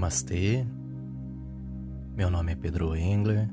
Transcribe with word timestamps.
Namastê, 0.00 0.66
meu 2.16 2.30
nome 2.30 2.52
é 2.52 2.56
Pedro 2.56 2.96
Engler 2.96 3.50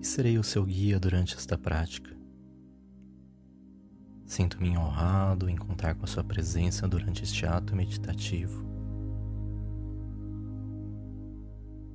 e 0.00 0.06
serei 0.06 0.38
o 0.38 0.44
seu 0.44 0.64
guia 0.64 0.96
durante 1.00 1.34
esta 1.34 1.58
prática. 1.58 2.16
Sinto-me 4.24 4.78
honrado 4.78 5.50
em 5.50 5.56
contar 5.56 5.96
com 5.96 6.04
a 6.04 6.06
sua 6.06 6.22
presença 6.22 6.86
durante 6.86 7.24
este 7.24 7.46
ato 7.46 7.74
meditativo. 7.74 8.64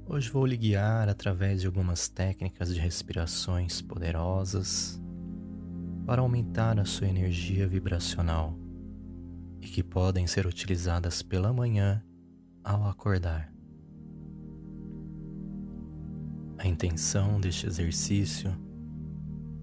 Hoje 0.06 0.30
vou 0.30 0.46
lhe 0.46 0.58
guiar 0.58 1.08
através 1.08 1.62
de 1.62 1.68
algumas 1.68 2.10
técnicas 2.10 2.76
de 2.76 2.82
respirações 2.82 3.82
poderosas 3.82 5.02
para 6.06 6.22
aumentar 6.22 6.78
a 6.78 6.84
sua 6.84 7.08
energia 7.08 7.66
vibracional 7.66 8.60
e 9.62 9.68
que 9.68 9.82
podem 9.82 10.28
ser 10.28 10.46
utilizadas 10.46 11.22
pela 11.22 11.54
manhã 11.54 12.04
ao 12.66 12.88
acordar. 12.88 13.54
A 16.58 16.68
intenção 16.68 17.40
deste 17.40 17.68
exercício 17.68 18.52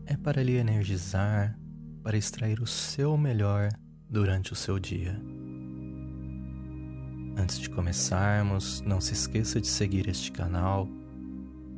é 0.06 0.16
para 0.16 0.42
lhe 0.42 0.56
energizar, 0.56 1.58
para 2.00 2.16
extrair 2.16 2.60
o 2.60 2.66
seu 2.66 3.16
melhor 3.16 3.70
durante 4.08 4.52
o 4.52 4.56
seu 4.56 4.78
dia. 4.78 5.20
Antes 7.36 7.58
de 7.58 7.68
começarmos, 7.68 8.80
não 8.82 9.00
se 9.00 9.14
esqueça 9.14 9.60
de 9.60 9.66
seguir 9.66 10.08
este 10.08 10.30
canal 10.30 10.86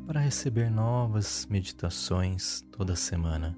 para 0.06 0.20
receber 0.20 0.70
novas 0.70 1.46
meditações 1.48 2.60
toda 2.70 2.94
semana. 2.94 3.56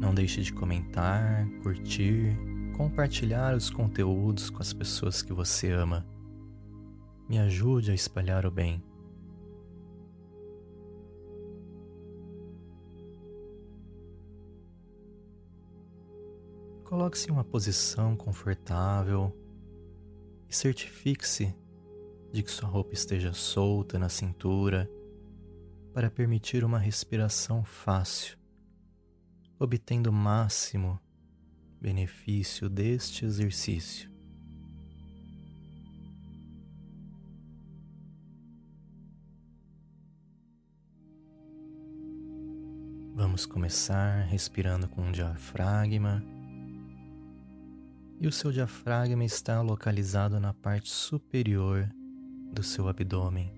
Não 0.00 0.12
deixe 0.12 0.42
de 0.42 0.52
comentar, 0.52 1.46
curtir, 1.62 2.36
compartilhar 2.76 3.54
os 3.54 3.70
conteúdos 3.70 4.50
com 4.50 4.60
as 4.60 4.72
pessoas 4.72 5.22
que 5.22 5.32
você 5.32 5.70
ama. 5.70 6.04
Me 7.28 7.38
ajude 7.38 7.92
a 7.92 7.94
espalhar 7.94 8.44
o 8.44 8.50
bem. 8.50 8.82
Coloque-se 16.84 17.28
em 17.28 17.32
uma 17.32 17.44
posição 17.44 18.16
confortável 18.16 19.32
e 20.48 20.54
certifique-se 20.54 21.54
de 22.32 22.42
que 22.42 22.50
sua 22.50 22.68
roupa 22.68 22.92
esteja 22.92 23.32
solta 23.32 23.98
na 23.98 24.08
cintura 24.08 24.90
para 25.92 26.10
permitir 26.10 26.64
uma 26.64 26.78
respiração 26.78 27.64
fácil, 27.64 28.36
obtendo 29.58 30.10
o 30.10 30.12
máximo 30.12 31.00
benefício 31.84 32.66
deste 32.70 33.26
exercício. 33.26 34.08
Vamos 43.14 43.44
começar 43.44 44.22
respirando 44.22 44.88
com 44.88 45.10
o 45.10 45.12
diafragma 45.12 46.24
e 48.18 48.26
o 48.26 48.32
seu 48.32 48.50
diafragma 48.50 49.22
está 49.22 49.60
localizado 49.60 50.40
na 50.40 50.54
parte 50.54 50.88
superior 50.88 51.86
do 52.50 52.62
seu 52.62 52.88
abdômen, 52.88 53.52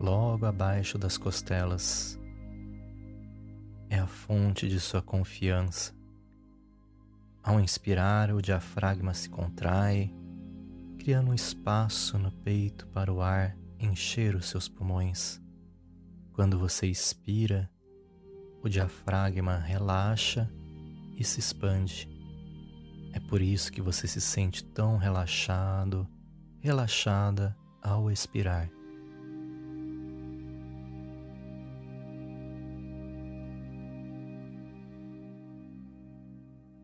logo 0.00 0.44
abaixo 0.44 0.98
das 0.98 1.16
costelas. 1.16 2.18
É 3.88 4.00
a 4.00 4.08
fonte 4.08 4.68
de 4.68 4.80
sua 4.80 5.00
confiança. 5.00 5.94
Ao 7.44 7.60
inspirar, 7.60 8.32
o 8.32 8.40
diafragma 8.40 9.12
se 9.12 9.28
contrai, 9.28 10.10
criando 10.98 11.30
um 11.30 11.34
espaço 11.34 12.18
no 12.18 12.32
peito 12.32 12.86
para 12.88 13.12
o 13.12 13.20
ar 13.20 13.54
encher 13.78 14.34
os 14.34 14.48
seus 14.48 14.66
pulmões. 14.66 15.40
Quando 16.32 16.58
você 16.58 16.86
expira, 16.86 17.70
o 18.62 18.68
diafragma 18.68 19.58
relaxa 19.58 20.50
e 21.18 21.22
se 21.22 21.38
expande 21.38 22.08
é 23.14 23.20
por 23.20 23.40
isso 23.40 23.70
que 23.70 23.80
você 23.80 24.08
se 24.08 24.20
sente 24.20 24.64
tão 24.64 24.96
relaxado, 24.96 26.08
relaxada 26.60 27.56
ao 27.80 28.10
expirar. 28.10 28.68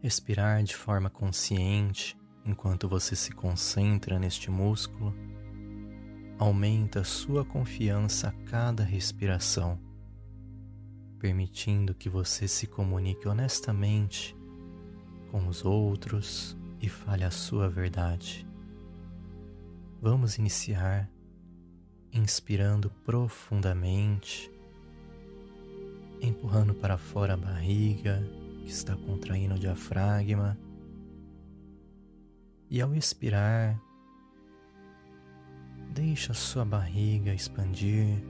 Expirar 0.03 0.63
de 0.63 0.75
forma 0.75 1.11
consciente 1.11 2.17
enquanto 2.43 2.89
você 2.89 3.15
se 3.15 3.33
concentra 3.33 4.19
neste 4.19 4.51
músculo 4.51 5.15
aumenta 6.39 7.05
sua 7.05 7.45
confiança 7.45 8.29
a 8.29 8.33
cada 8.49 8.83
respiração, 8.83 9.79
permitindo 11.19 11.95
que 11.95 12.09
você 12.09 12.49
se 12.49 12.67
comunique 12.67 13.29
honestamente 13.29 14.35
com 15.31 15.47
os 15.47 15.67
outros 15.67 16.57
e 16.81 16.89
fale 16.89 17.23
a 17.23 17.31
sua 17.31 17.69
verdade. 17.69 18.49
Vamos 20.01 20.39
iniciar 20.39 21.11
inspirando 22.11 22.89
profundamente, 23.05 24.51
empurrando 26.23 26.73
para 26.73 26.97
fora 26.97 27.35
a 27.35 27.37
barriga 27.37 28.27
que 28.65 28.71
está 28.71 28.97
contraindo 28.97 29.55
o 29.55 29.59
diafragma. 29.59 30.59
E 32.69 32.81
ao 32.81 32.95
expirar, 32.95 33.81
deixa 35.93 36.33
sua 36.33 36.65
barriga 36.65 37.35
expandir 37.35 38.23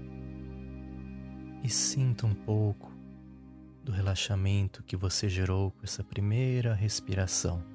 e 1.63 1.69
sinta 1.69 2.27
um 2.27 2.35
pouco 2.35 2.91
do 3.85 3.93
relaxamento 3.93 4.83
que 4.83 4.97
você 4.97 5.29
gerou 5.29 5.71
com 5.73 5.85
essa 5.85 6.03
primeira 6.03 6.75
respiração. 6.75 7.70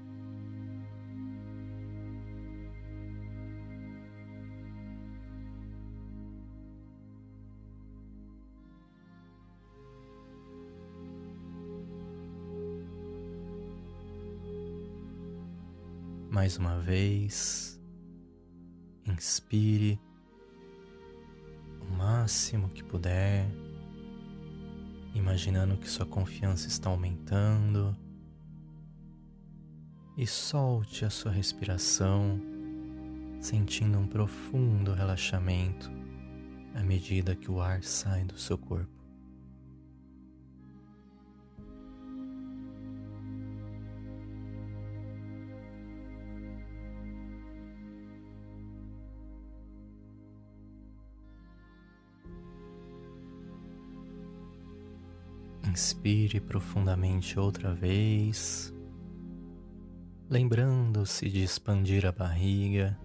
Mais 16.36 16.58
uma 16.58 16.78
vez, 16.78 17.80
inspire 19.08 19.98
o 21.80 21.96
máximo 21.96 22.68
que 22.68 22.84
puder 22.84 23.50
imaginando 25.14 25.78
que 25.78 25.90
sua 25.90 26.06
confiança 26.06 26.68
está 26.68 26.90
aumentando. 26.90 27.96
E 30.18 30.28
solte 30.28 31.06
a 31.06 31.10
sua 31.10 31.32
respiração, 31.32 32.38
sentindo 33.40 33.98
um 33.98 34.06
profundo 34.06 34.94
relaxamento 34.94 35.90
à 36.74 36.84
medida 36.84 37.34
que 37.34 37.50
o 37.50 37.62
ar 37.62 37.82
sai 37.82 38.26
do 38.26 38.38
seu 38.38 38.58
corpo. 38.58 39.05
Inspire 55.76 56.40
profundamente 56.40 57.38
outra 57.38 57.74
vez, 57.74 58.74
lembrando-se 60.30 61.30
de 61.30 61.44
expandir 61.44 62.06
a 62.06 62.14
barriga, 62.14 62.98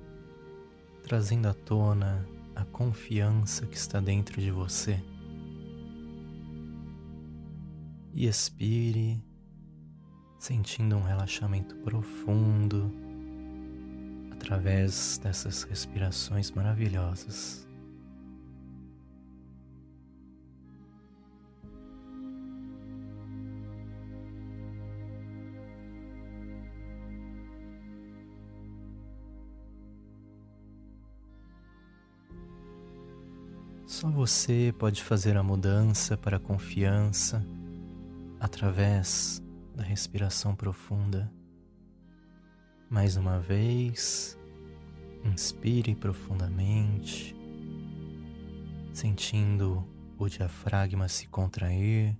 trazendo 1.02 1.48
à 1.48 1.52
tona 1.52 2.24
a 2.54 2.64
confiança 2.64 3.66
que 3.66 3.76
está 3.76 3.98
dentro 3.98 4.40
de 4.40 4.52
você. 4.52 5.02
E 8.14 8.28
expire, 8.28 9.20
sentindo 10.38 10.94
um 10.94 11.02
relaxamento 11.02 11.74
profundo 11.78 12.94
através 14.30 15.18
dessas 15.18 15.64
respirações 15.64 16.52
maravilhosas. 16.52 17.68
Só 34.00 34.08
você 34.08 34.74
pode 34.78 35.04
fazer 35.04 35.36
a 35.36 35.42
mudança 35.42 36.16
para 36.16 36.38
a 36.38 36.40
confiança 36.40 37.46
através 38.40 39.42
da 39.76 39.82
respiração 39.82 40.56
profunda. 40.56 41.30
Mais 42.88 43.18
uma 43.18 43.38
vez, 43.38 44.38
Inspire 45.22 45.94
profundamente, 45.94 47.36
sentindo 48.90 49.86
o 50.16 50.30
diafragma 50.30 51.06
se 51.06 51.28
contrair, 51.28 52.16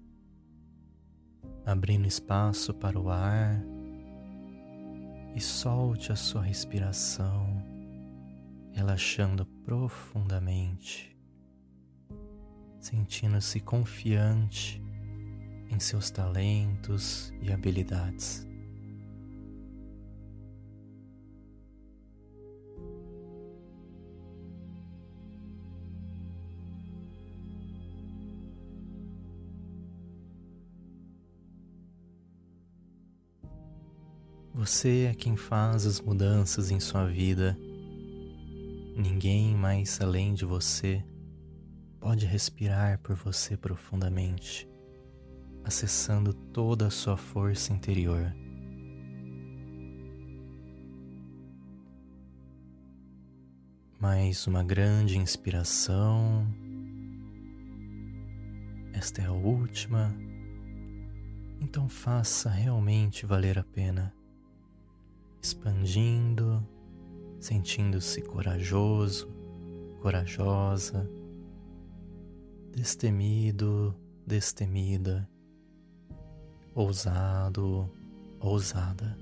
abrindo 1.65 2.07
espaço 2.07 2.75
para 2.75 3.01
o 3.01 3.09
ar 3.09 3.59
e 5.35 5.41
solte 5.41 6.13
a 6.13 6.17
sua 6.17 6.43
respiração, 6.43 7.65
relaxando 8.71 9.47
profundamente, 9.65 11.10
sentindo-se 12.81 13.61
confiante 13.61 14.83
em 15.71 15.79
seus 15.79 16.11
talentos 16.11 17.33
e 17.41 17.53
habilidades. 17.53 18.47
Você 34.53 35.07
é 35.11 35.15
quem 35.15 35.37
faz 35.37 35.87
as 35.87 36.01
mudanças 36.01 36.71
em 36.71 36.81
sua 36.81 37.07
vida. 37.07 37.57
Ninguém 38.95 39.55
mais 39.55 39.99
além 40.01 40.35
de 40.35 40.45
você 40.45 41.03
pode 42.01 42.25
respirar 42.25 42.99
por 43.01 43.15
você 43.15 43.57
profundamente, 43.57 44.67
acessando 45.63 46.33
toda 46.33 46.87
a 46.87 46.91
sua 46.91 47.17
força 47.17 47.73
interior. 47.73 48.35
Mais 54.01 54.47
uma 54.47 54.65
grande 54.65 55.19
inspiração. 55.19 56.47
Esta 58.95 59.21
é 59.21 59.27
a 59.27 59.33
última. 59.33 60.17
Então 61.61 61.87
faça 61.87 62.49
realmente 62.49 63.27
valer 63.27 63.59
a 63.59 63.63
pena 63.63 64.15
expandindo, 65.43 66.67
sentindo-se 67.39 68.23
corajoso, 68.23 69.29
corajosa, 70.01 71.09
destemido, 72.81 73.95
destemida, 74.27 75.29
ousado, 76.75 77.93
ousada. 78.41 79.19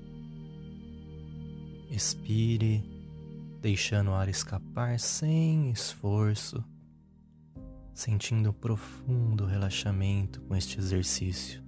Expire, 1.91 2.81
deixando 3.59 4.11
o 4.11 4.13
ar 4.13 4.29
escapar 4.29 4.97
sem 4.97 5.71
esforço, 5.71 6.63
sentindo 7.93 8.53
profundo 8.53 9.45
relaxamento 9.45 10.39
com 10.43 10.55
este 10.55 10.79
exercício. 10.79 11.61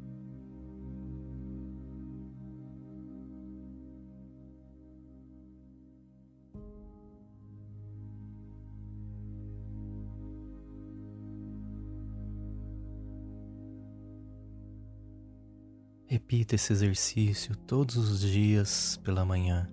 Repita 16.11 16.55
esse 16.55 16.73
exercício 16.73 17.55
todos 17.55 17.95
os 17.95 18.19
dias 18.19 18.97
pela 19.01 19.23
manhã. 19.23 19.65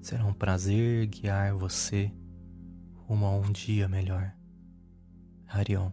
Será 0.00 0.24
um 0.24 0.32
prazer 0.32 1.04
guiar 1.08 1.52
você 1.52 2.12
rumo 2.94 3.26
a 3.26 3.32
um 3.32 3.50
dia 3.50 3.88
melhor. 3.88 4.32
Harion. 5.48 5.90